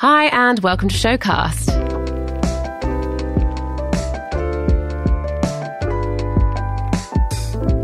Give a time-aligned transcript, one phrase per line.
[0.00, 1.66] Hi, and welcome to Showcast.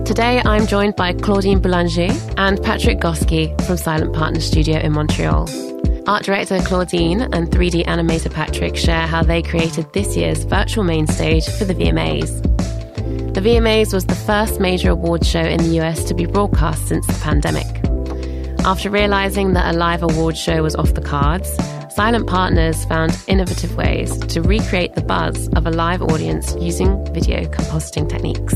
[0.04, 5.50] Today, I'm joined by Claudine Boulanger and Patrick Gosky from Silent Partner Studio in Montreal.
[6.06, 11.08] Art director Claudine and 3D animator Patrick share how they created this year's virtual main
[11.08, 12.44] stage for the VMAs.
[13.34, 17.04] The VMAs was the first major award show in the US to be broadcast since
[17.08, 17.66] the pandemic.
[18.64, 21.52] After realizing that a live award show was off the cards,
[21.94, 27.44] Silent Partners found innovative ways to recreate the buzz of a live audience using video
[27.44, 28.54] compositing techniques.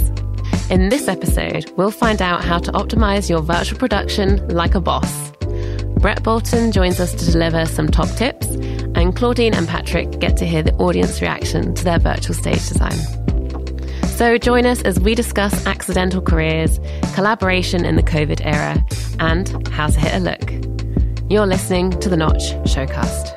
[0.71, 5.31] In this episode, we'll find out how to optimize your virtual production like a boss.
[6.01, 8.49] Brett Bolton joins us to deliver some top tips,
[8.97, 12.99] and Claudine and Patrick get to hear the audience reaction to their virtual stage design.
[14.09, 16.81] So join us as we discuss accidental careers,
[17.15, 18.85] collaboration in the COVID era,
[19.21, 20.68] and how to hit a look.
[21.31, 23.35] You're listening to the Notch Showcast.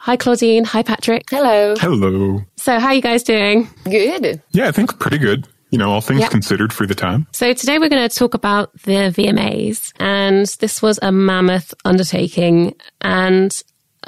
[0.00, 0.64] Hi, Claudine.
[0.64, 1.24] Hi, Patrick.
[1.30, 1.74] Hello.
[1.78, 2.40] Hello.
[2.56, 3.68] So, how are you guys doing?
[3.84, 4.40] Good.
[4.52, 5.46] Yeah, I think pretty good.
[5.70, 6.30] You know, all things Yep.
[6.30, 7.26] considered for the time.
[7.32, 9.92] So, today we're going to talk about the VMAs.
[9.98, 12.74] And this was a mammoth undertaking.
[13.02, 13.52] And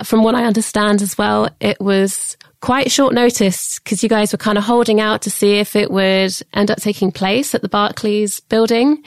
[0.04, 4.38] from what I understand as well, it was quite short notice because you guys were
[4.38, 7.68] kind of holding out to see if it would end up taking place at the
[7.68, 9.02] Barclays building.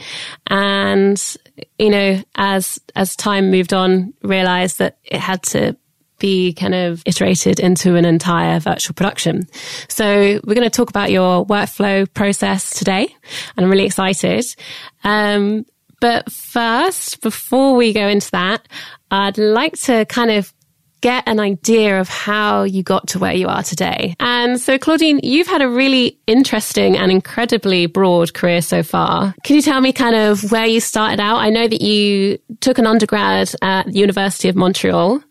[0.48, 1.22] And,
[1.78, 5.76] you know, as, as time moved on, realized that it had to
[6.20, 9.48] be kind of iterated into an entire virtual production.
[9.90, 13.14] So we're going to talk about your workflow process today
[13.58, 14.46] and I'm really excited.
[15.04, 15.66] Um,
[16.00, 18.68] but first, before we go into that,
[19.10, 20.54] I'd like to kind of
[21.02, 24.16] get an idea of how you got to where you are today.
[24.20, 29.34] And so, Claudine, you've had a really interesting and incredibly broad career so far.
[29.44, 31.38] Can you tell me kind of where you started out?
[31.38, 35.22] I know that you took an undergrad at the University of Montreal.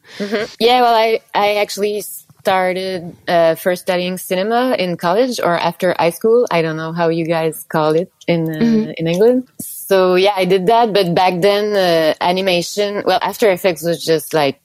[0.58, 6.10] Yeah, well, I, I actually started uh, first studying cinema in college or after high
[6.10, 6.46] school.
[6.50, 9.48] I don't know how you guys call it in uh, in England.
[9.60, 10.92] So yeah, I did that.
[10.92, 14.60] But back then, uh, animation, well, After Effects was just like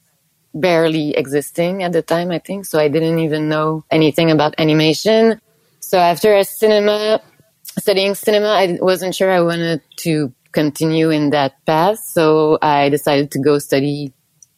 [0.60, 2.64] barely existing at the time, I think.
[2.64, 5.40] So I didn't even know anything about animation.
[5.80, 7.20] So after a cinema,
[7.78, 11.98] studying cinema, I wasn't sure I wanted to continue in that path.
[11.98, 14.12] So I decided to go study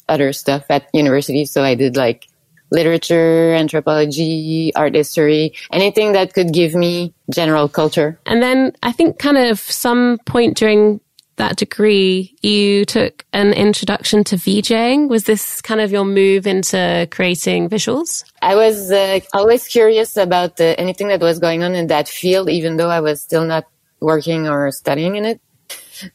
[0.09, 1.45] other stuff at university.
[1.45, 2.29] So I did like
[2.71, 8.19] literature, anthropology, art history, anything that could give me general culture.
[8.27, 11.01] And then I think kind of some point during
[11.39, 15.09] that degree, you took an introduction to VJing.
[15.09, 18.25] Was this kind of your move into creating visuals?
[18.43, 22.49] I was uh, always curious about uh, anything that was going on in that field,
[22.51, 23.65] even though I was still not
[24.01, 25.41] working or studying in it.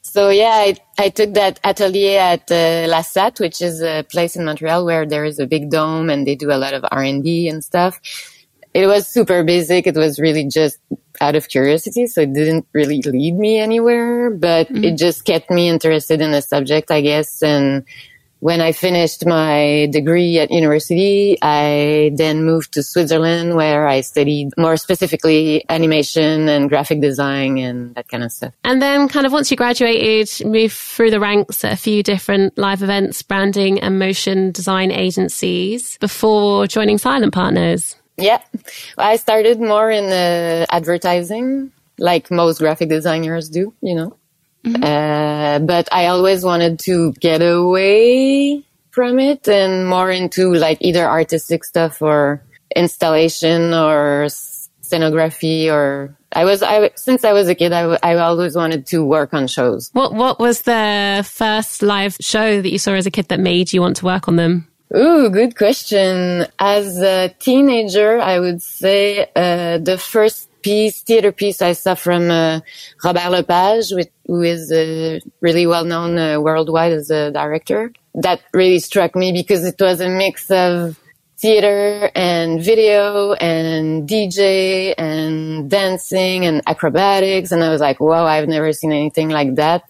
[0.02, 4.36] So yeah, I, I took that atelier at uh, La SAT, which is a place
[4.36, 7.04] in Montreal where there is a big dome and they do a lot of R
[7.04, 8.00] and D and stuff.
[8.74, 9.86] It was super basic.
[9.86, 10.78] It was really just
[11.22, 14.84] out of curiosity, so it didn't really lead me anywhere, but mm-hmm.
[14.84, 17.42] it just kept me interested in the subject, I guess.
[17.44, 17.86] And
[18.44, 24.50] when I finished my degree at university, I then moved to Switzerland where I studied
[24.58, 28.54] more specifically animation and graphic design and that kind of stuff.
[28.66, 32.58] And then kind of once you graduated, moved through the ranks at a few different
[32.58, 37.96] live events, branding and motion design agencies before joining Silent Partners.
[38.18, 38.42] Yeah.
[38.98, 44.18] I started more in uh, advertising, like most graphic designers do, you know.
[44.66, 51.06] Uh, but I always wanted to get away from it and more into like either
[51.06, 52.42] artistic stuff or
[52.76, 54.28] installation or
[54.82, 58.88] scenography or I was, I, since I was a kid, I, w- I always wanted
[58.88, 59.90] to work on shows.
[59.94, 63.72] What what was the first live show that you saw as a kid that made
[63.72, 64.68] you want to work on them?
[64.96, 66.46] Ooh, good question.
[66.60, 72.30] As a teenager, I would say uh, the first piece, theater piece I saw from
[72.30, 72.62] uh,
[73.04, 77.92] Robert Lepage, which, who is uh, really well known uh, worldwide as a director.
[78.16, 81.00] That really struck me because it was a mix of
[81.38, 87.52] theater and video and DJ and dancing and acrobatics.
[87.52, 89.84] And I was like, wow, I've never seen anything like that.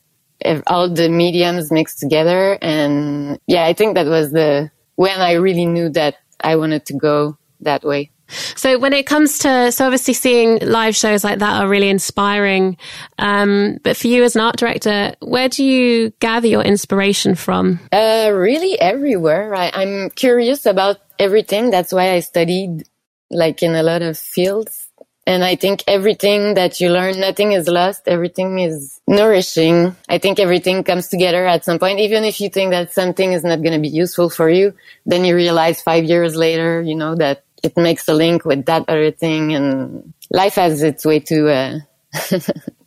[0.68, 2.58] All the mediums mixed together.
[2.62, 6.94] And yeah, I think that was the, when I really knew that I wanted to
[6.94, 8.12] go that way.
[8.56, 12.78] So when it comes to, so obviously seeing live shows like that are really inspiring.
[13.20, 17.80] Um, but for you as an art director, where do you gather your inspiration from?
[17.92, 19.54] Uh, really everywhere.
[19.54, 21.70] I, I'm curious about everything.
[21.70, 22.84] That's why I studied
[23.30, 24.83] like in a lot of fields.
[25.26, 28.08] And I think everything that you learn, nothing is lost.
[28.08, 29.96] Everything is nourishing.
[30.10, 32.00] I think everything comes together at some point.
[32.00, 34.74] Even if you think that something is not going to be useful for you,
[35.06, 38.84] then you realize five years later, you know, that it makes a link with that
[38.90, 41.80] other thing and life has its way to, uh,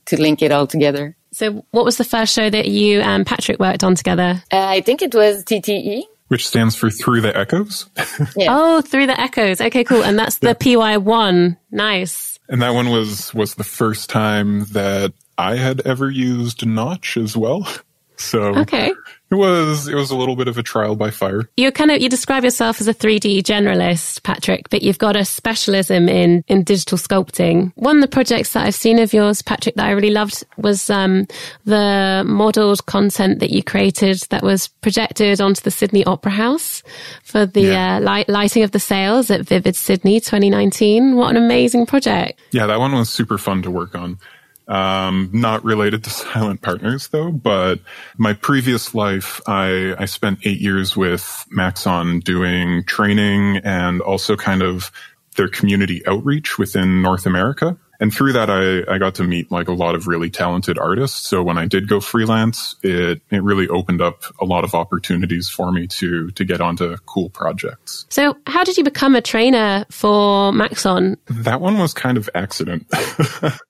[0.05, 1.17] to link it all together.
[1.33, 4.43] So what was the first show that you and Patrick worked on together?
[4.53, 6.03] Uh, I think it was TTE.
[6.29, 7.89] Which stands for Through the Echoes.
[8.37, 8.49] yeah.
[8.51, 9.61] Oh, Through the Echoes.
[9.61, 10.03] Okay, cool.
[10.03, 11.57] And that's the PY1.
[11.71, 12.39] Nice.
[12.49, 17.37] And that one was was the first time that I had ever used Notch as
[17.37, 17.69] well.
[18.17, 18.93] So okay.
[19.29, 21.49] It was it was a little bit of a trial by fire.
[21.57, 25.25] You kind of you describe yourself as a 3D generalist, Patrick, but you've got a
[25.25, 27.73] specialism in in digital sculpting.
[27.75, 30.89] One of the projects that I've seen of yours, Patrick, that I really loved was
[30.91, 31.27] um,
[31.65, 36.85] the modeled content that you created that was projected onto the Sydney Opera House
[37.25, 37.97] for the yeah.
[37.97, 41.17] uh, light, lighting of the sails at Vivid Sydney 2019.
[41.17, 42.41] What an amazing project!
[42.53, 44.19] Yeah, that one was super fun to work on.
[44.69, 47.81] Um, not related to silent partners though, but
[48.17, 54.63] my previous life, I, I spent eight years with Maxon doing training and also kind
[54.63, 54.91] of
[55.37, 57.77] their community outreach within North America.
[58.01, 61.27] And through that, I, I got to meet like a lot of really talented artists.
[61.27, 65.49] So when I did go freelance, it, it really opened up a lot of opportunities
[65.49, 68.05] for me to, to get onto cool projects.
[68.11, 71.17] So how did you become a trainer for Maxon?
[71.27, 72.87] That one was kind of accident.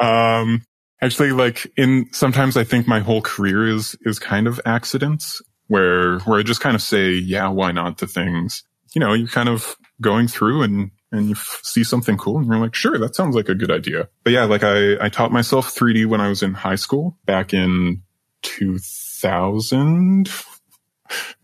[0.00, 0.62] Um,
[1.00, 6.18] actually, like in sometimes I think my whole career is is kind of accidents where
[6.20, 8.64] where I just kind of say, yeah, why not to things.
[8.94, 12.46] You know, you're kind of going through and and you f- see something cool and
[12.46, 14.08] you're like, sure, that sounds like a good idea.
[14.24, 17.52] But yeah, like I I taught myself 3D when I was in high school back
[17.54, 18.02] in
[18.42, 20.30] 2000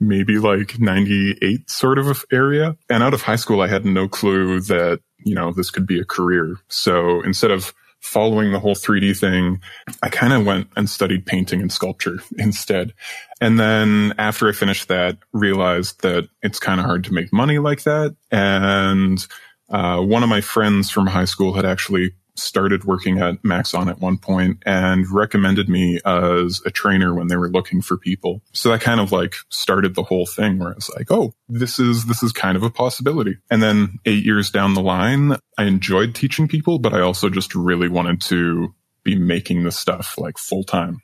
[0.00, 2.76] maybe like 98 sort of area.
[2.90, 6.00] And out of high school, I had no clue that, you know, this could be
[6.00, 6.56] a career.
[6.69, 7.72] So instead of
[8.02, 9.60] following the whole 3D thing,
[10.02, 12.93] I kind of went and studied painting and sculpture instead.
[13.40, 17.58] And then after I finished that, realized that it's kind of hard to make money
[17.58, 18.16] like that.
[18.31, 19.25] And
[19.70, 24.00] uh, one of my friends from high school had actually started working at Maxon at
[24.00, 28.43] one point and recommended me as a trainer when they were looking for people.
[28.52, 31.79] So that kind of like started the whole thing where I was like, oh, this
[31.79, 33.37] is, this is kind of a possibility.
[33.50, 37.55] And then eight years down the line, I enjoyed teaching people, but I also just
[37.55, 38.75] really wanted to
[39.05, 41.00] be making the stuff like full time.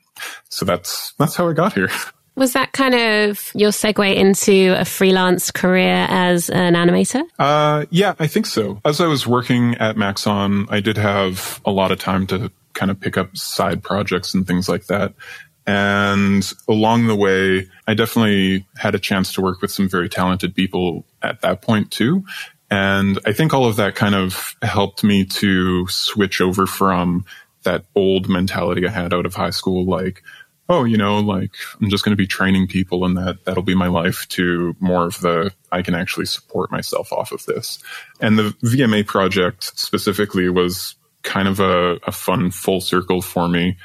[0.49, 1.89] So that's, that's how I got here.
[2.39, 7.23] Was that kind of your segue into a freelance career as an animator?
[7.37, 8.79] Uh, yeah, I think so.
[8.85, 12.91] As I was working at Maxon, I did have a lot of time to kind
[12.91, 15.13] of pick up side projects and things like that.
[15.67, 20.55] And along the way, I definitely had a chance to work with some very talented
[20.55, 22.23] people at that point too.
[22.71, 27.25] And I think all of that kind of helped me to switch over from
[27.63, 30.23] that old mentality I had out of high school, like,
[30.69, 31.51] oh, you know, like
[31.81, 35.07] I'm just going to be training people and that that'll be my life to more
[35.07, 37.79] of the I can actually support myself off of this.
[38.21, 43.77] And the VMA project specifically was kind of a, a fun full circle for me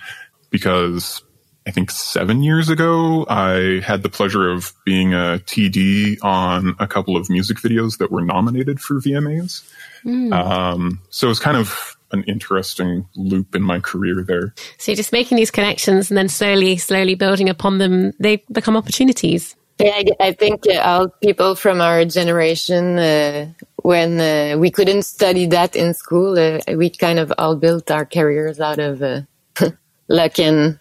[0.51, 1.23] because
[1.67, 6.87] I think seven years ago, I had the pleasure of being a TD on a
[6.87, 9.67] couple of music videos that were nominated for VMAs.
[10.05, 10.35] Mm.
[10.35, 14.55] Um, so it was kind of an interesting loop in my career there.
[14.79, 18.77] So you're just making these connections and then slowly, slowly building upon them, they become
[18.77, 19.55] opportunities.
[19.79, 23.49] Yeah, I think uh, all people from our generation, uh,
[23.83, 28.07] when uh, we couldn't study that in school, uh, we kind of all built our
[28.07, 29.23] careers out of uh,
[30.09, 30.79] luck and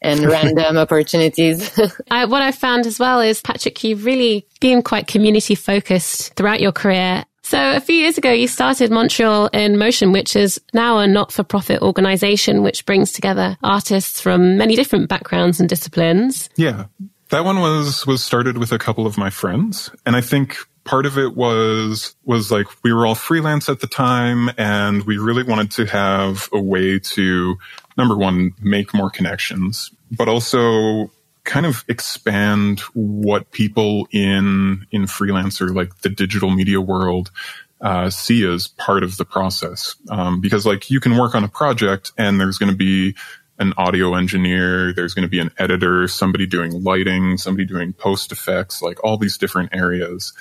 [0.00, 1.78] and random opportunities.
[2.10, 6.60] I, what I found as well is, Patrick, you've really been quite community focused throughout
[6.60, 7.24] your career.
[7.42, 11.82] So a few years ago, you started Montreal in Motion, which is now a not-for-profit
[11.82, 16.48] organization which brings together artists from many different backgrounds and disciplines.
[16.56, 16.86] Yeah.
[17.30, 21.06] That one was was started with a couple of my friends, and I think part
[21.06, 25.42] of it was was like we were all freelance at the time and we really
[25.42, 27.56] wanted to have a way to
[27.96, 31.10] number one make more connections but also
[31.44, 37.30] kind of expand what people in in freelancer like the digital media world
[37.80, 39.96] uh, see as part of the process.
[40.08, 43.16] Um, because like you can work on a project and there's going to be
[43.58, 48.32] an audio engineer there's going to be an editor somebody doing lighting somebody doing post
[48.32, 50.32] effects like all these different areas.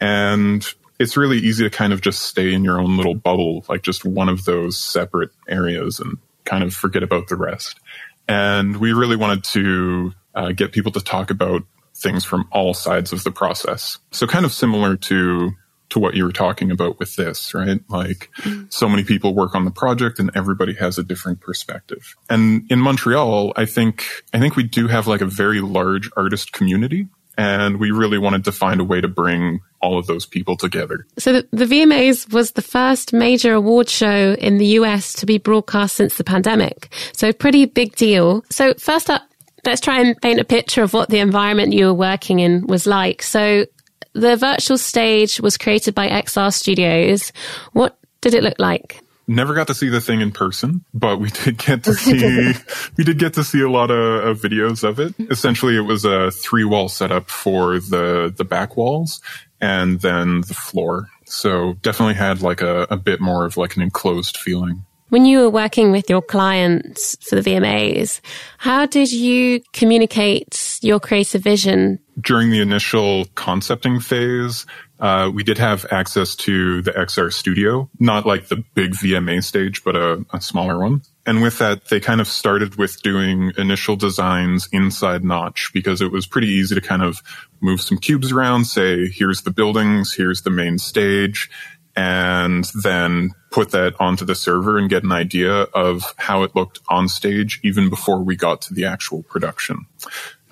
[0.00, 0.66] And
[0.98, 4.04] it's really easy to kind of just stay in your own little bubble like just
[4.04, 7.80] one of those separate areas and kind of forget about the rest.
[8.28, 11.62] And we really wanted to uh, get people to talk about
[11.94, 13.98] things from all sides of the process.
[14.10, 15.52] So kind of similar to
[15.90, 17.80] to what you were talking about with this, right?
[17.88, 18.30] Like
[18.68, 22.14] so many people work on the project and everybody has a different perspective.
[22.28, 26.52] And in Montreal, I think, I think we do have like a very large artist
[26.52, 30.56] community and we really wanted to find a way to bring all of those people
[30.56, 31.06] together.
[31.18, 35.38] So the, the, VMAs was the first major award show in the US to be
[35.38, 36.92] broadcast since the pandemic.
[37.14, 38.44] So pretty big deal.
[38.50, 39.22] So first up,
[39.64, 42.86] let's try and paint a picture of what the environment you were working in was
[42.86, 43.22] like.
[43.22, 43.66] So
[44.12, 47.32] the virtual stage was created by XR Studios.
[47.72, 49.00] What did it look like?
[49.26, 52.52] Never got to see the thing in person, but we did get to see
[52.96, 55.14] we did get to see a lot of, of videos of it.
[55.30, 59.20] Essentially, it was a three wall setup for the the back walls
[59.60, 61.08] and then the floor.
[61.26, 64.84] So definitely had like a, a bit more of like an enclosed feeling.
[65.10, 68.20] When you were working with your clients for the VMAs,
[68.58, 71.98] how did you communicate your creative vision?
[72.20, 74.66] During the initial concepting phase,
[75.00, 79.82] uh, we did have access to the XR studio, not like the big VMA stage,
[79.82, 81.02] but a, a smaller one.
[81.26, 86.12] And with that, they kind of started with doing initial designs inside Notch because it
[86.12, 87.20] was pretty easy to kind of
[87.60, 91.50] move some cubes around, say, here's the buildings, here's the main stage,
[91.96, 96.78] and then put that onto the server and get an idea of how it looked
[96.88, 99.86] on stage even before we got to the actual production.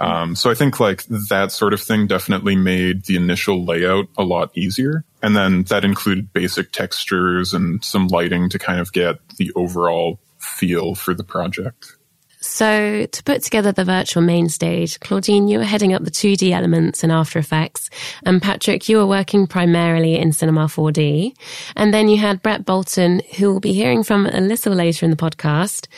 [0.00, 4.22] Um, so I think like that sort of thing definitely made the initial layout a
[4.22, 5.04] lot easier.
[5.22, 10.20] And then that included basic textures and some lighting to kind of get the overall
[10.38, 11.96] feel for the project.
[12.40, 16.52] So, to put together the virtual main stage, Claudine, you were heading up the 2D
[16.52, 17.90] elements in After Effects,
[18.24, 21.34] and Patrick, you were working primarily in Cinema 4D.
[21.74, 25.10] And then you had Brett Bolton, who we'll be hearing from a little later in
[25.10, 25.88] the podcast,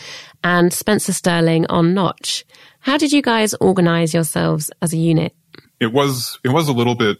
[0.42, 2.46] and Spencer Sterling on Notch.
[2.80, 5.34] How did you guys organize yourselves as a unit?
[5.78, 7.18] It was it was a little bit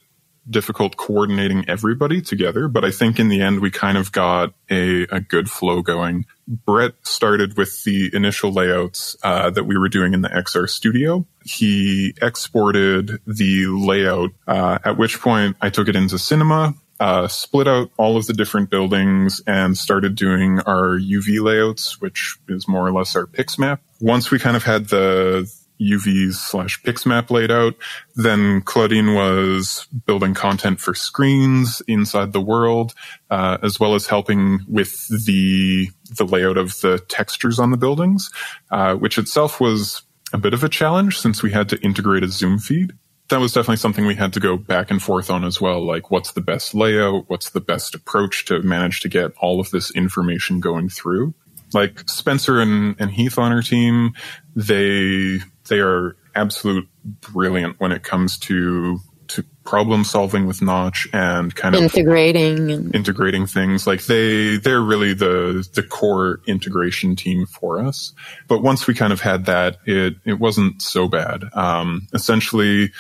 [0.49, 5.03] difficult coordinating everybody together, but I think in the end we kind of got a,
[5.05, 6.27] a good flow going.
[6.47, 11.27] Brett started with the initial layouts uh, that we were doing in the XR studio.
[11.45, 17.67] He exported the layout, uh, at which point I took it into cinema, uh, split
[17.67, 22.87] out all of the different buildings and started doing our UV layouts, which is more
[22.87, 23.79] or less our PixMap.
[24.01, 27.75] Once we kind of had the UVs slash PixMap laid out.
[28.15, 32.95] Then Claudine was building content for screens inside the world,
[33.31, 38.31] uh, as well as helping with the the layout of the textures on the buildings,
[38.71, 42.29] uh, which itself was a bit of a challenge since we had to integrate a
[42.29, 42.93] zoom feed.
[43.29, 45.85] That was definitely something we had to go back and forth on as well.
[45.85, 47.25] Like, what's the best layout?
[47.29, 51.35] What's the best approach to manage to get all of this information going through?
[51.73, 54.15] Like Spencer and, and Heath on our team,
[54.57, 55.39] they
[55.71, 61.77] they are absolute brilliant when it comes to to problem solving with Notch and kind
[61.77, 63.87] of integrating and- integrating things.
[63.87, 68.13] Like they they're really the the core integration team for us.
[68.49, 71.45] But once we kind of had that, it it wasn't so bad.
[71.55, 72.91] Um, essentially,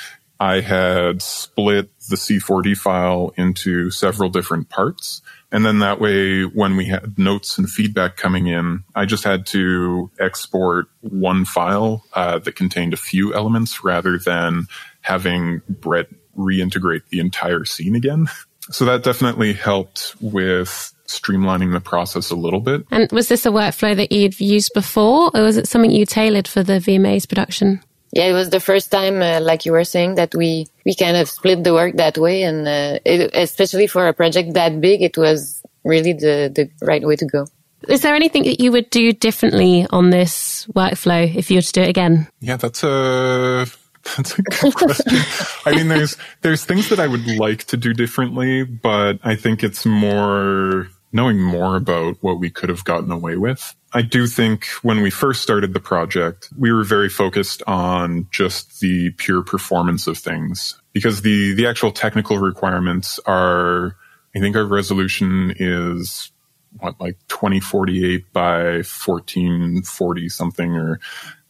[0.40, 5.20] I had split the C4D file into several different parts.
[5.52, 9.44] And then that way, when we had notes and feedback coming in, I just had
[9.48, 14.66] to export one file uh, that contained a few elements rather than
[15.02, 16.06] having Brett
[16.36, 18.28] reintegrate the entire scene again.
[18.72, 22.86] So that definitely helped with streamlining the process a little bit.
[22.92, 26.46] And was this a workflow that you'd used before, or was it something you tailored
[26.46, 27.82] for the VMA's production?
[28.12, 31.16] Yeah, it was the first time, uh, like you were saying, that we we kind
[31.16, 35.02] of split the work that way, and uh, it, especially for a project that big,
[35.02, 37.46] it was really the the right way to go.
[37.88, 41.72] Is there anything that you would do differently on this workflow if you were to
[41.72, 42.28] do it again?
[42.40, 43.66] Yeah, that's a
[44.16, 45.18] that's a good question.
[45.64, 49.62] I mean, there's there's things that I would like to do differently, but I think
[49.62, 53.74] it's more knowing more about what we could have gotten away with.
[53.92, 58.80] I do think when we first started the project, we were very focused on just
[58.80, 63.96] the pure performance of things because the, the actual technical requirements are,
[64.34, 66.30] I think our resolution is
[66.78, 71.00] what, like 2048 by 1440 something or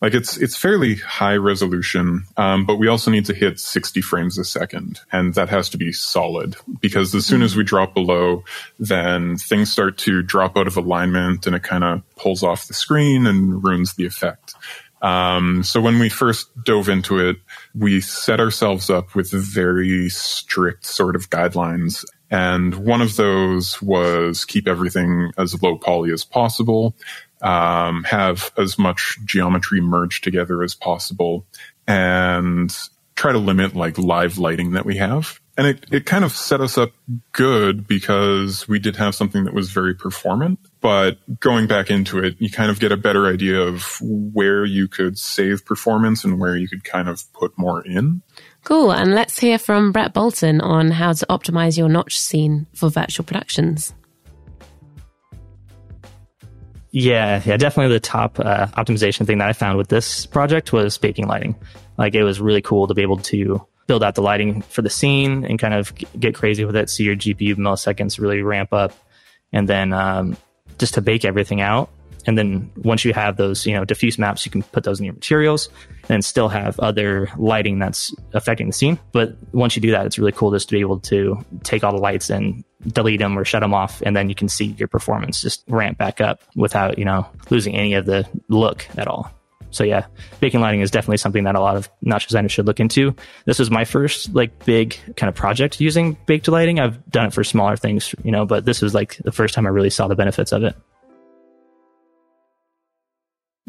[0.01, 4.39] like it's it's fairly high resolution, um, but we also need to hit 60 frames
[4.39, 8.45] a second, and that has to be solid because as soon as we drop below,
[8.79, 12.75] then things start to drop out of alignment, and it kind of pulls off the
[12.75, 14.55] screen and ruins the effect.
[15.03, 17.37] Um, so when we first dove into it,
[17.75, 22.05] we set ourselves up with very strict sort of guidelines.
[22.31, 26.95] And one of those was keep everything as low poly as possible
[27.43, 31.47] um, have as much geometry merged together as possible
[31.87, 32.77] and
[33.21, 35.41] try to limit like live lighting that we have.
[35.57, 36.93] And it, it kind of set us up
[37.33, 40.59] good because we did have something that was very performant.
[40.81, 44.89] But going back into it, you kind of get a better idea of where you
[44.89, 48.23] could save performance and where you could kind of put more in.
[48.65, 48.91] Cool.
[48.91, 53.27] And let's hear from Brett Bolton on how to optimize your notch scene for virtual
[53.27, 53.93] productions.
[56.93, 60.99] Yeah, yeah, definitely the top uh, optimization thing that I found with this project was
[60.99, 61.55] baking lighting.
[61.97, 64.91] Like it was really cool to be able to build out the lighting for the
[64.91, 66.91] scene and kind of get crazy with it.
[66.91, 68.93] See your GPU milliseconds really ramp up,
[69.53, 70.37] and then um,
[70.79, 71.91] just to bake everything out.
[72.27, 75.07] And then once you have those, you know, diffuse maps, you can put those in
[75.07, 75.69] your materials
[76.09, 78.99] and still have other lighting that's affecting the scene.
[79.13, 81.93] But once you do that, it's really cool just to be able to take all
[81.93, 84.03] the lights and delete them or shut them off.
[84.03, 87.75] And then you can see your performance just ramp back up without, you know, losing
[87.75, 89.31] any of the look at all.
[89.73, 90.07] So yeah,
[90.41, 93.15] baking lighting is definitely something that a lot of notch designers should look into.
[93.45, 96.81] This was my first like big kind of project using baked lighting.
[96.81, 99.67] I've done it for smaller things, you know, but this was like the first time
[99.67, 100.75] I really saw the benefits of it.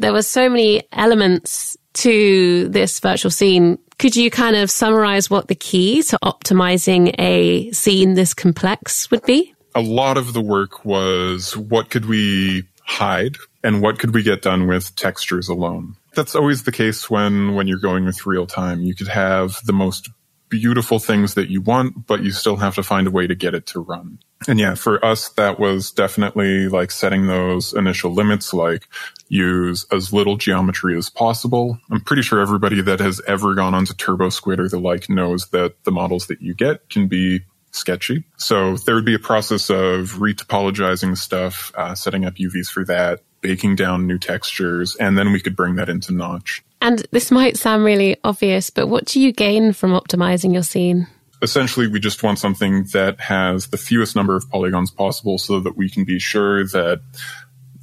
[0.02, 3.78] There were so many elements to this virtual scene.
[4.00, 9.22] Could you kind of summarize what the key to optimizing a scene this complex would
[9.22, 9.54] be?
[9.76, 14.42] A lot of the work was what could we hide and what could we get
[14.42, 15.94] done with textures alone?
[16.16, 18.80] That's always the case when, when you're going with real time.
[18.80, 20.10] You could have the most
[20.52, 23.54] beautiful things that you want, but you still have to find a way to get
[23.54, 24.18] it to run.
[24.46, 28.86] And yeah, for us, that was definitely like setting those initial limits, like
[29.28, 31.78] use as little geometry as possible.
[31.90, 35.82] I'm pretty sure everybody that has ever gone onto TurboSquid or the like knows that
[35.84, 37.40] the models that you get can be
[37.70, 38.24] sketchy.
[38.36, 43.22] So there would be a process of retopologizing stuff, uh, setting up UVs for that,
[43.40, 46.62] baking down new textures, and then we could bring that into Notch.
[46.82, 51.06] And this might sound really obvious, but what do you gain from optimizing your scene?
[51.40, 55.76] Essentially, we just want something that has the fewest number of polygons possible so that
[55.76, 57.00] we can be sure that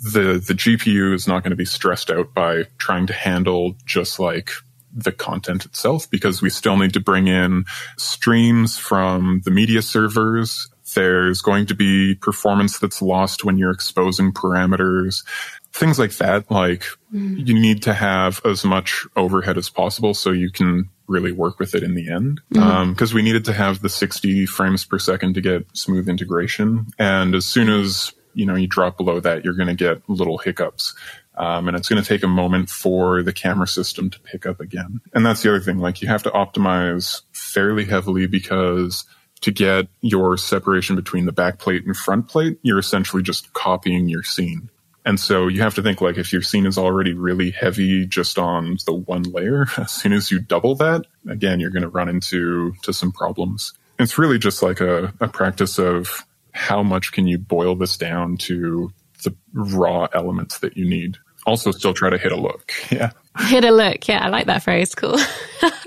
[0.01, 4.19] the the GPU is not going to be stressed out by trying to handle just
[4.19, 4.51] like
[4.93, 7.63] the content itself because we still need to bring in
[7.97, 10.67] streams from the media servers.
[10.93, 15.23] There's going to be performance that's lost when you're exposing parameters.
[15.71, 16.49] Things like that.
[16.49, 17.47] Like mm.
[17.47, 21.75] you need to have as much overhead as possible so you can really work with
[21.75, 22.39] it in the end.
[22.49, 23.03] Because mm-hmm.
[23.03, 26.87] um, we needed to have the 60 frames per second to get smooth integration.
[26.97, 30.37] And as soon as you know you drop below that, you're going to get little
[30.37, 30.93] hiccups.
[31.35, 34.59] Um, and it's going to take a moment for the camera system to pick up
[34.59, 34.99] again.
[35.13, 35.79] And that's the other thing.
[35.79, 39.05] Like you have to optimize fairly heavily because
[39.41, 44.09] to get your separation between the back plate and front plate, you're essentially just copying
[44.09, 44.69] your scene.
[45.05, 48.37] And so you have to think like if your scene is already really heavy just
[48.37, 52.09] on the one layer, as soon as you double that, again, you're going to run
[52.09, 53.73] into to some problems.
[53.97, 58.37] It's really just like a, a practice of how much can you boil this down
[58.37, 58.91] to
[59.23, 62.71] the raw elements that you need also still try to hit a look.
[62.91, 63.11] Yeah.
[63.37, 64.05] Hit a look.
[64.07, 64.93] Yeah, I like that phrase.
[64.93, 65.17] Cool.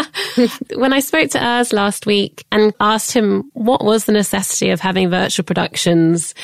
[0.76, 4.80] when I spoke to Urs last week and asked him what was the necessity of
[4.80, 6.34] having virtual productions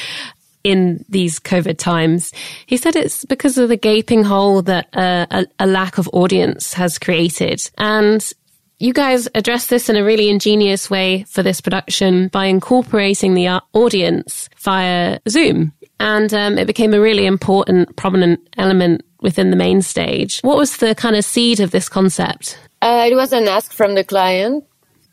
[0.65, 2.33] in these COVID times,
[2.67, 6.75] he said it's because of the gaping hole that uh, a, a lack of audience
[6.75, 7.71] has created.
[7.79, 8.31] And
[8.79, 13.49] you guys address this in a really ingenious way for this production by incorporating the
[13.49, 15.73] uh, audience via Zoom.
[16.01, 20.41] And um, it became a really important, prominent element within the main stage.
[20.41, 22.59] What was the kind of seed of this concept?
[22.81, 24.65] Uh, it was an ask from the client.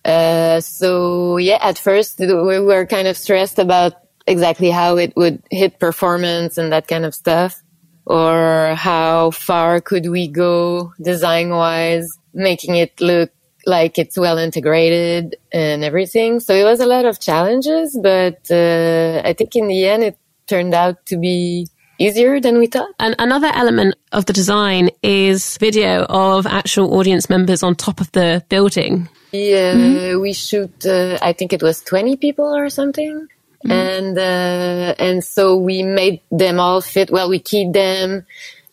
[0.04, 3.94] Uh, so yeah, at first we were kind of stressed about
[4.28, 7.62] exactly how it would hit performance and that kind of stuff,
[8.06, 13.32] or how far could we go design wise, making it look
[13.66, 16.40] like it's well integrated and everything.
[16.40, 20.18] So it was a lot of challenges, but uh, I think in the end it
[20.48, 22.94] turned out to be easier than we thought.
[23.00, 28.12] And another element of the design is video of actual audience members on top of
[28.12, 29.10] the building.
[29.32, 30.22] Yeah, mm-hmm.
[30.22, 30.86] we shoot.
[30.86, 33.28] Uh, I think it was twenty people or something,
[33.66, 33.72] mm-hmm.
[33.72, 37.12] and uh, and so we made them all fit.
[37.12, 38.26] Well, we keyed them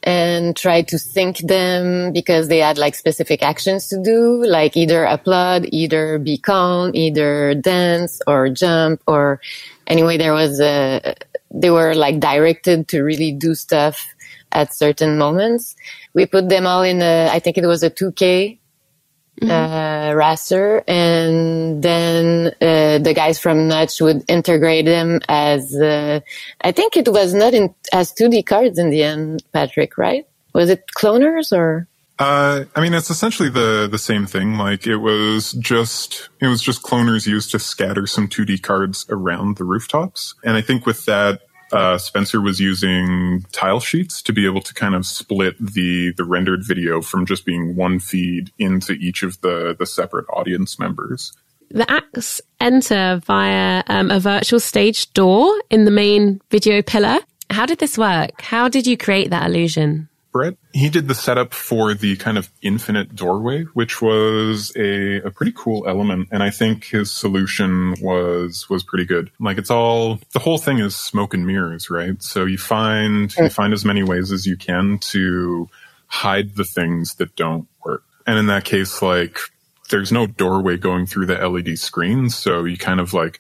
[0.05, 5.05] and tried to sync them because they had like specific actions to do, like either
[5.05, 9.41] applaud, either be calm, either dance or jump, or
[9.87, 11.15] anyway, there was a
[11.53, 14.15] they were like directed to really do stuff
[14.53, 15.75] at certain moments.
[16.15, 18.59] We put them all in a, I think it was a 2K
[19.41, 19.51] mm-hmm.
[19.51, 25.75] uh, raster, and then uh, the guys from Notch would integrate them as.
[25.75, 26.21] Uh,
[26.61, 29.99] I think it was not in as 2D cards in the end, Patrick.
[29.99, 30.27] Right?
[30.55, 31.89] Was it cloners or?
[32.23, 34.57] Uh, I mean, it's essentially the the same thing.
[34.57, 39.57] Like it was just it was just cloners used to scatter some 2D cards around
[39.57, 41.41] the rooftops, and I think with that.
[41.73, 46.23] Uh, Spencer was using tile sheets to be able to kind of split the the
[46.23, 51.33] rendered video from just being one feed into each of the the separate audience members.
[51.71, 57.21] The acts enter via um, a virtual stage door in the main video pillar.
[57.49, 58.43] How did this work?
[58.43, 60.11] How did you create that illusion?
[60.33, 65.31] Brett, he did the setup for the kind of infinite doorway, which was a, a
[65.31, 66.29] pretty cool element.
[66.33, 69.31] And I think his solution was, was pretty good.
[69.39, 72.21] Like it's all, the whole thing is smoke and mirrors, right?
[72.23, 73.53] So you find, you mm.
[73.53, 75.69] find as many ways as you can to
[76.07, 78.03] hide the things that don't work.
[78.27, 79.39] And in that case, like
[79.91, 82.31] there's no doorway going through the LED screen.
[82.31, 83.39] So you kind of like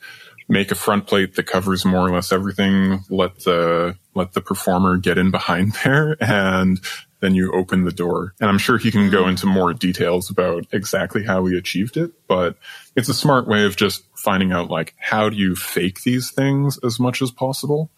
[0.48, 4.96] make a front plate that covers more or less everything, let the, let the performer
[4.96, 6.80] get in behind there and
[7.20, 8.34] then you open the door.
[8.40, 12.10] And I'm sure he can go into more details about exactly how he achieved it,
[12.26, 12.56] but
[12.96, 16.78] it's a smart way of just finding out like how do you fake these things
[16.84, 17.90] as much as possible.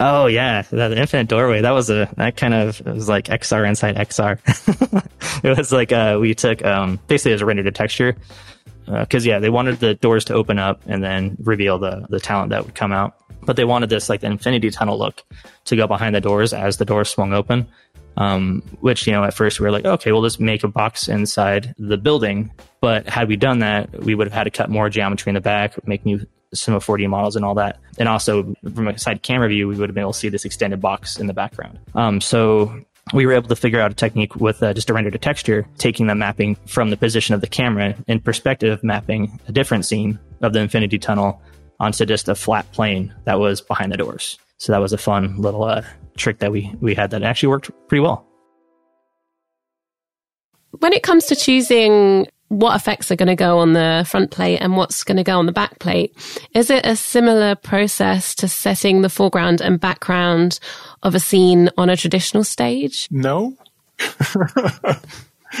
[0.00, 1.60] Oh yeah, that infinite doorway.
[1.62, 4.38] That was a that kind of it was like XR inside XR.
[5.44, 8.16] it was like uh, we took um, basically as a rendered texture
[8.88, 12.20] because uh, yeah, they wanted the doors to open up and then reveal the the
[12.20, 13.14] talent that would come out.
[13.42, 15.22] But they wanted this like the infinity tunnel look
[15.66, 17.68] to go behind the doors as the doors swung open.
[18.16, 21.08] Um, which you know at first we were like, okay, we'll just make a box
[21.08, 22.50] inside the building.
[22.80, 25.40] But had we done that, we would have had to cut more geometry in the
[25.40, 27.78] back, make new Cinema 4D models and all that.
[27.98, 30.44] And also from a side camera view, we would have been able to see this
[30.44, 31.78] extended box in the background.
[31.94, 35.10] Um, so we were able to figure out a technique with uh, just a render
[35.10, 39.52] to texture, taking the mapping from the position of the camera in perspective, mapping a
[39.52, 41.40] different scene of the infinity tunnel
[41.80, 44.38] onto just a flat plane that was behind the doors.
[44.58, 45.82] So that was a fun little uh,
[46.16, 48.26] trick that we we had that actually worked pretty well.
[50.80, 54.58] When it comes to choosing what effects are going to go on the front plate
[54.58, 56.14] and what's going to go on the back plate.
[56.54, 60.58] Is it a similar process to setting the foreground and background
[61.02, 63.08] of a scene on a traditional stage?
[63.10, 63.56] No.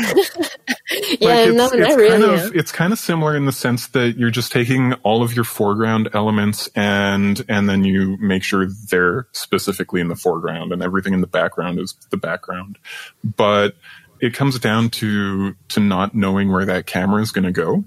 [1.18, 2.34] yeah, it's, no, it's not kind really.
[2.34, 5.44] of it's kind of similar in the sense that you're just taking all of your
[5.44, 11.14] foreground elements and and then you make sure they're specifically in the foreground and everything
[11.14, 12.78] in the background is the background.
[13.24, 13.76] But
[14.20, 17.84] it comes down to to not knowing where that camera is going to go,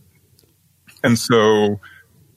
[1.04, 1.80] and so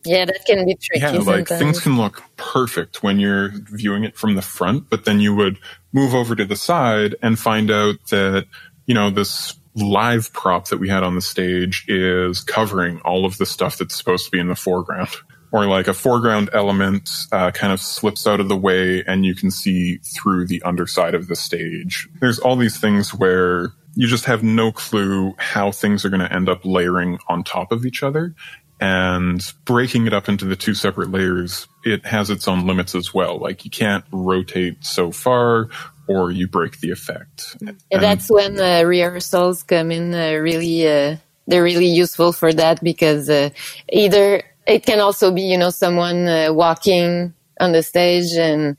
[0.04, 1.00] yeah, that can be tricky.
[1.00, 1.58] yeah, like sometimes.
[1.58, 5.58] things can look perfect when you're viewing it from the front, but then you would
[5.92, 8.46] move over to the side and find out that
[8.86, 13.38] you know this live prop that we had on the stage is covering all of
[13.38, 15.10] the stuff that's supposed to be in the foreground.
[15.52, 19.36] Or like a foreground element uh, kind of slips out of the way and you
[19.36, 22.08] can see through the underside of the stage.
[22.20, 26.32] There's all these things where you just have no clue how things are going to
[26.32, 28.34] end up layering on top of each other.
[28.80, 33.14] And breaking it up into the two separate layers, it has its own limits as
[33.14, 33.38] well.
[33.38, 35.68] Like you can't rotate so far
[36.06, 37.56] or you break the effect.
[37.60, 42.82] And- that's when uh, rehearsals come in uh, really uh, they're really useful for that
[42.82, 43.50] because uh,
[43.92, 48.76] either it can also be you know someone uh, walking on the stage and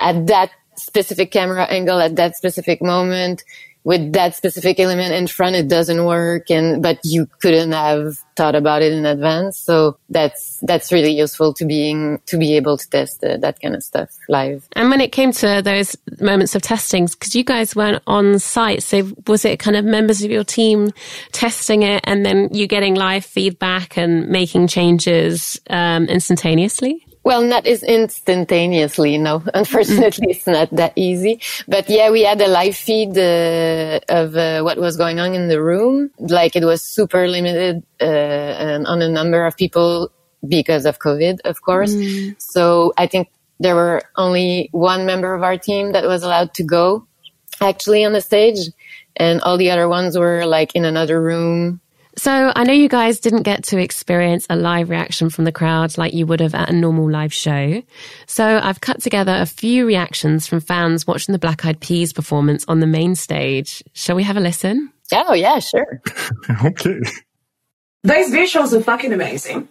[0.00, 3.42] at that specific camera angle at that specific moment
[3.88, 8.54] with that specific element in front it doesn't work and but you couldn't have thought
[8.54, 12.88] about it in advance so that's that's really useful to being to be able to
[12.90, 16.62] test uh, that kind of stuff live And when it came to those moments of
[16.62, 20.44] testing, because you guys weren't on site, so was it kind of members of your
[20.44, 20.90] team
[21.32, 27.07] testing it and then you getting live feedback and making changes um, instantaneously?
[27.24, 29.42] Well, not as instantaneously, no.
[29.54, 31.40] Unfortunately, it's not that easy.
[31.66, 35.48] But yeah, we had a live feed uh, of uh, what was going on in
[35.48, 36.10] the room.
[36.18, 40.10] Like it was super limited uh, and on a number of people
[40.46, 41.94] because of COVID, of course.
[42.38, 43.28] So I think
[43.60, 47.06] there were only one member of our team that was allowed to go
[47.60, 48.58] actually on the stage,
[49.16, 51.80] and all the other ones were like in another room
[52.18, 55.96] So I know you guys didn't get to experience a live reaction from the crowd
[55.96, 57.80] like you would have at a normal live show.
[58.26, 62.64] So I've cut together a few reactions from fans watching the Black Eyed Peas performance
[62.66, 63.84] on the main stage.
[63.92, 64.92] Shall we have a listen?
[65.12, 66.02] Oh yeah, sure.
[66.64, 66.98] okay.
[68.02, 69.68] Those visuals are fucking amazing.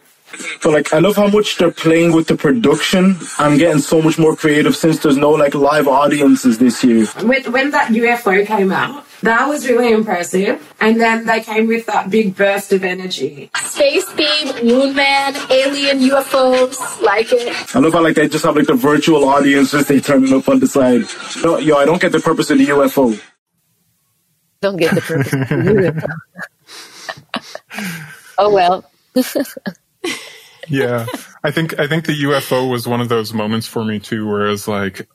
[0.61, 3.17] So like I love how much they're playing with the production.
[3.37, 7.05] I'm getting so much more creative since there's no like live audiences this year.
[7.23, 10.61] When, when that UFO came out, That was really impressive.
[10.79, 13.49] And then they came with that big burst of energy.
[13.55, 17.75] Space theme, moon man, alien UFOs, like it.
[17.75, 20.47] I love how like they just have like the virtual audiences just they turning up
[20.47, 21.05] on the side.
[21.43, 23.19] No, yo, I don't get the purpose of the UFO.
[24.61, 25.33] Don't get the purpose.
[25.33, 26.07] of the
[27.73, 28.03] UFO.
[28.37, 28.91] oh well.
[30.67, 31.05] yeah,
[31.43, 34.47] I think I think the UFO was one of those moments for me too, where
[34.47, 35.07] it was like,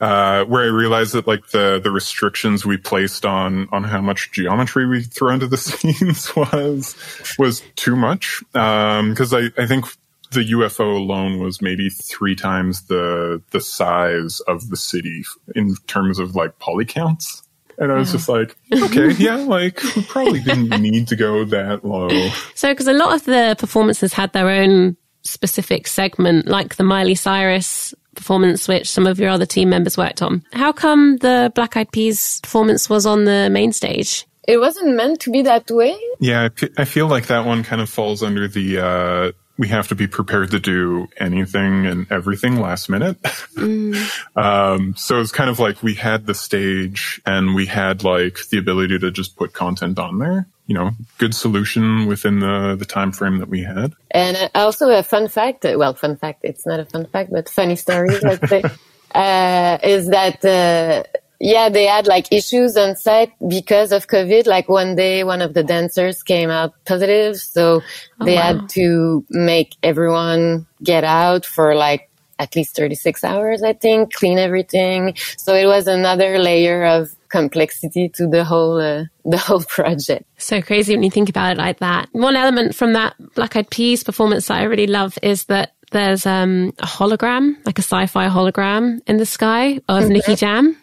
[0.00, 4.32] uh, where I realized that like the the restrictions we placed on on how much
[4.32, 6.96] geometry we throw into the scenes was
[7.38, 8.42] was too much.
[8.52, 9.86] Because I I think
[10.30, 15.24] the UFO alone was maybe three times the the size of the city
[15.54, 17.42] in terms of like polycounts.
[17.80, 21.84] And I was just like, okay, yeah, like we probably didn't need to go that
[21.84, 22.10] low.
[22.54, 27.14] So, because a lot of the performances had their own specific segment, like the Miley
[27.14, 30.44] Cyrus performance, which some of your other team members worked on.
[30.52, 34.26] How come the Black Eyed Peas performance was on the main stage?
[34.46, 35.96] It wasn't meant to be that way.
[36.18, 39.94] Yeah, I feel like that one kind of falls under the uh, we have to
[39.94, 43.18] be prepared to do anything and everything last minute.
[44.34, 48.56] um, so it's kind of like we had the stage and we had like the
[48.56, 50.48] ability to just put content on there.
[50.66, 53.92] You know, good solution within the the time frame that we had.
[54.10, 57.30] And uh, also a fun fact, uh, well, fun fact, it's not a fun fact,
[57.30, 58.62] but funny story, let's say,
[59.14, 61.02] uh, is that, uh,
[61.40, 64.46] yeah, they had like issues on set because of COVID.
[64.46, 67.36] Like one day, one of the dancers came out positive.
[67.36, 67.80] So
[68.22, 68.42] they wow.
[68.42, 74.38] had to make everyone get out for like at least 36 hours, I think, clean
[74.38, 75.14] everything.
[75.38, 80.24] So it was another layer of complexity to the whole, uh, the whole project.
[80.36, 82.08] So crazy when you think about it like that.
[82.12, 86.24] One element from that Black Eyed Peas performance that I really love is that there's
[86.24, 90.76] um, a hologram, like a sci-fi hologram in the sky of Nicky Jam.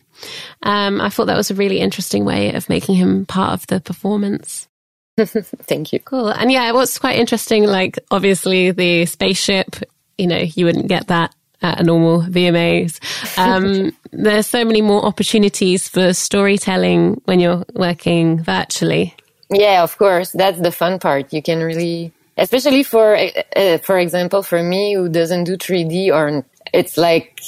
[0.63, 3.79] Um, I thought that was a really interesting way of making him part of the
[3.79, 4.67] performance.
[5.17, 5.99] Thank you.
[5.99, 6.29] Cool.
[6.29, 9.75] And yeah, what's quite interesting, like obviously the spaceship,
[10.17, 12.99] you know, you wouldn't get that at a normal VMAs.
[13.37, 19.15] Um, there's so many more opportunities for storytelling when you're working virtually.
[19.49, 20.31] Yeah, of course.
[20.31, 21.33] That's the fun part.
[21.33, 23.17] You can really, especially for,
[23.55, 27.39] uh, for example, for me who doesn't do 3D or it's like,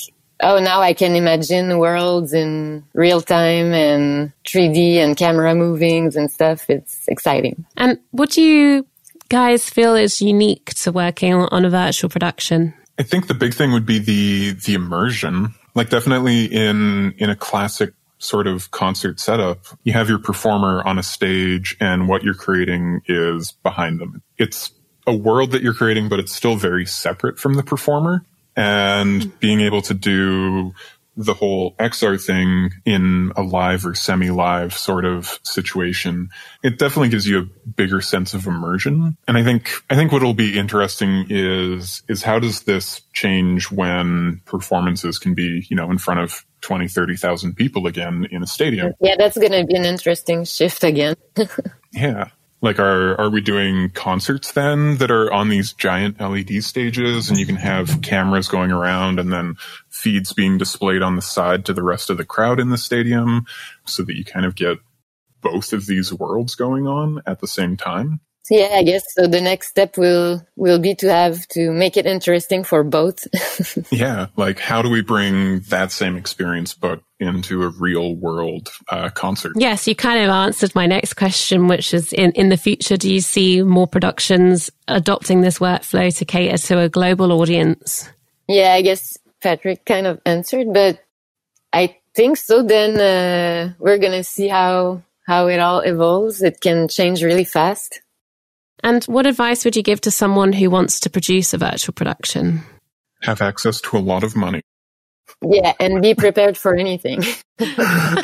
[0.41, 6.31] oh, now I can imagine worlds in real time and 3D and camera movings and
[6.31, 6.69] stuff.
[6.69, 7.65] It's exciting.
[7.77, 8.85] And what do you
[9.29, 12.73] guys feel is unique to working on a virtual production?
[12.97, 15.53] I think the big thing would be the the immersion.
[15.75, 20.99] Like definitely in in a classic sort of concert setup, you have your performer on
[20.99, 24.21] a stage and what you're creating is behind them.
[24.37, 24.71] It's
[25.07, 28.25] a world that you're creating, but it's still very separate from the performer.
[28.59, 29.37] And mm-hmm.
[29.39, 30.73] being able to do
[31.15, 36.29] the whole XR thing in a live or semi-live sort of situation,
[36.63, 39.17] it definitely gives you a bigger sense of immersion.
[39.27, 44.41] And I think, I think what'll be interesting is, is how does this change when
[44.45, 48.93] performances can be, you know, in front of 20, 30,000 people again in a stadium?
[49.01, 51.15] Yeah, that's going to be an interesting shift again.
[51.91, 52.29] yeah.
[52.61, 57.39] Like, are, are we doing concerts then that are on these giant LED stages and
[57.39, 59.55] you can have cameras going around and then
[59.89, 63.45] feeds being displayed on the side to the rest of the crowd in the stadium
[63.85, 64.77] so that you kind of get
[65.41, 68.19] both of these worlds going on at the same time?
[68.43, 69.27] So yeah, I guess so.
[69.27, 73.27] The next step will will be to have to make it interesting for both.
[73.91, 79.09] yeah, like how do we bring that same experience but into a real world uh,
[79.09, 79.53] concert?
[79.55, 83.13] Yes, you kind of answered my next question, which is in in the future, do
[83.13, 88.09] you see more productions adopting this workflow to cater to a global audience?
[88.47, 91.03] Yeah, I guess Patrick kind of answered, but
[91.71, 92.63] I think so.
[92.63, 96.41] Then uh, we're gonna see how how it all evolves.
[96.41, 98.01] It can change really fast.
[98.83, 102.61] And what advice would you give to someone who wants to produce a virtual production?
[103.23, 104.61] Have access to a lot of money.
[105.41, 107.23] Yeah, and be prepared for anything.
[107.57, 108.23] That's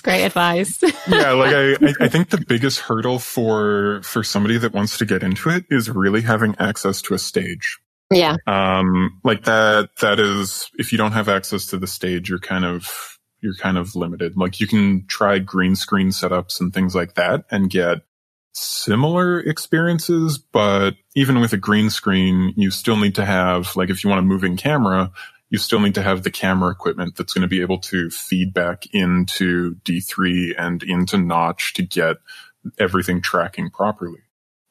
[0.00, 0.82] great advice.
[1.08, 5.22] yeah, like I, I think the biggest hurdle for for somebody that wants to get
[5.22, 7.78] into it is really having access to a stage.
[8.10, 8.36] Yeah.
[8.46, 9.90] Um, like that.
[10.00, 13.78] That is, if you don't have access to the stage, you're kind of you're kind
[13.78, 14.36] of limited.
[14.36, 17.98] Like you can try green screen setups and things like that and get
[18.56, 24.02] similar experiences, but even with a green screen, you still need to have, like, if
[24.02, 25.10] you want a moving camera,
[25.50, 28.52] you still need to have the camera equipment that's going to be able to feed
[28.52, 32.16] back into D3 and into Notch to get
[32.78, 34.20] everything tracking properly.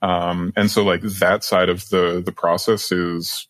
[0.02, 3.48] Um, and so like that side of the, the process is,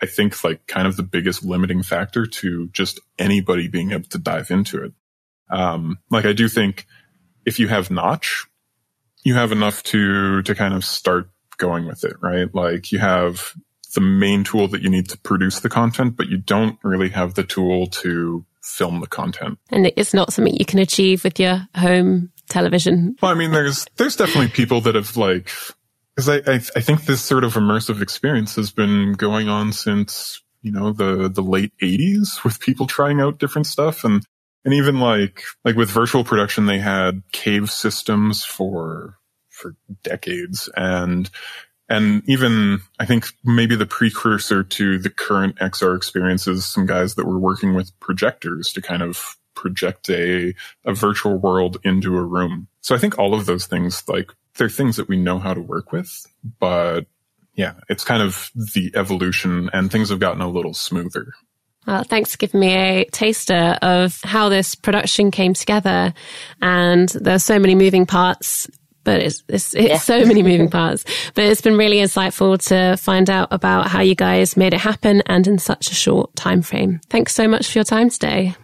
[0.00, 4.18] I think like kind of the biggest limiting factor to just anybody being able to
[4.18, 4.92] dive into it.
[5.50, 6.86] Um, like I do think
[7.44, 8.46] if you have Notch,
[9.24, 12.54] you have enough to to kind of start going with it, right?
[12.54, 13.54] Like you have
[13.94, 17.34] the main tool that you need to produce the content, but you don't really have
[17.34, 19.58] the tool to film the content.
[19.70, 23.16] And it's not something you can achieve with your home television.
[23.22, 25.50] Well, I mean, there's there's definitely people that have like
[26.14, 30.42] because I, I I think this sort of immersive experience has been going on since
[30.62, 34.24] you know the the late 80s with people trying out different stuff and
[34.64, 41.30] and even like like with virtual production they had cave systems for for decades and
[41.88, 47.26] and even I think maybe the precursor to the current XR experiences, some guys that
[47.26, 52.68] were working with projectors to kind of project a, a virtual world into a room.
[52.80, 55.60] So I think all of those things, like they're things that we know how to
[55.60, 56.26] work with,
[56.58, 57.06] but
[57.54, 61.34] yeah, it's kind of the evolution and things have gotten a little smoother.
[61.86, 66.14] Well, thanks for giving me a taster of how this production came together.
[66.62, 68.68] And there are so many moving parts
[69.04, 69.98] but it's it's, it's yeah.
[69.98, 71.04] so many moving parts.
[71.34, 75.22] But it's been really insightful to find out about how you guys made it happen
[75.26, 77.00] and in such a short time frame.
[77.10, 78.56] Thanks so much for your time today.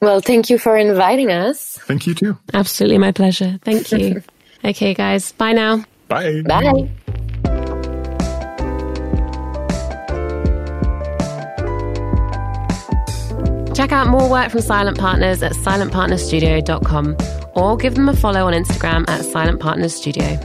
[0.00, 1.78] Well, thank you for inviting us.
[1.82, 2.38] Thank you too.
[2.52, 3.58] Absolutely my pleasure.
[3.62, 4.22] Thank you.
[4.64, 5.32] okay, guys.
[5.32, 5.84] Bye now.
[6.08, 6.42] Bye.
[6.42, 6.90] Bye.
[13.74, 17.16] Check out more work from Silent Partners at silentpartnerstudio.com
[17.54, 20.38] or give them a follow on Instagram at Silent Partners Studio.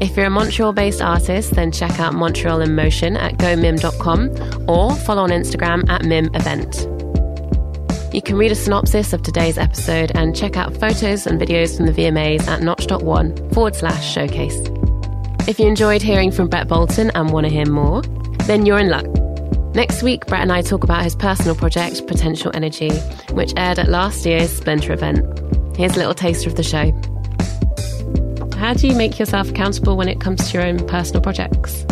[0.00, 4.94] If you're a Montreal based artist, then check out Montreal in Motion at gomim.com or
[4.96, 6.86] follow on Instagram at mim event.
[8.14, 11.86] You can read a synopsis of today's episode and check out photos and videos from
[11.86, 14.60] the VMAs at notch.one forward slash showcase.
[15.48, 18.02] If you enjoyed hearing from Brett Bolton and want to hear more,
[18.46, 19.23] then you're in luck.
[19.74, 22.90] Next week, Brett and I talk about his personal project, Potential Energy,
[23.32, 25.26] which aired at last year's Splinter event.
[25.76, 26.92] Here's a little taster of the show.
[28.56, 31.84] How do you make yourself accountable when it comes to your own personal projects?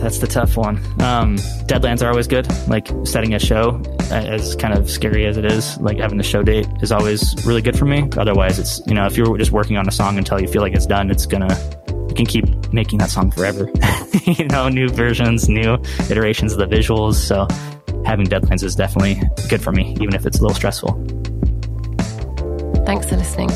[0.00, 0.76] That's the tough one.
[1.02, 2.46] Um, deadlines are always good.
[2.68, 6.24] Like setting a show, uh, as kind of scary as it is, like having the
[6.24, 8.08] show date is always really good for me.
[8.16, 10.74] Otherwise, it's, you know, if you're just working on a song until you feel like
[10.74, 11.83] it's done, it's gonna, you
[12.14, 13.70] can keep making that song forever.
[14.24, 15.74] you know, new versions, new
[16.10, 17.14] iterations of the visuals.
[17.14, 17.46] So
[18.04, 20.92] having deadlines is definitely good for me, even if it's a little stressful.
[22.86, 23.50] Thanks for listening.